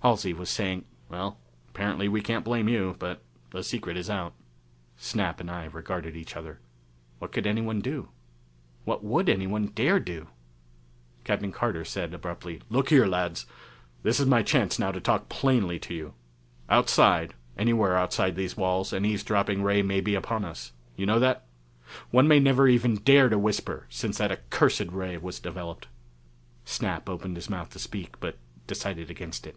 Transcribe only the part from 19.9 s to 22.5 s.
be upon us. You know that? One may